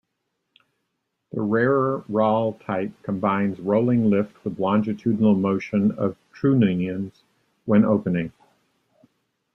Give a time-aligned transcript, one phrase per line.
[1.31, 7.21] The rarer Rall type combines rolling lift with longitudinal motion on trunnions
[7.65, 8.31] when opening.